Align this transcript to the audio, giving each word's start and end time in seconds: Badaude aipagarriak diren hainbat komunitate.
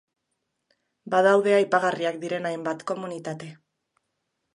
Badaude 1.13 1.53
aipagarriak 1.57 2.17
diren 2.23 2.47
hainbat 2.53 2.81
komunitate. 2.93 3.51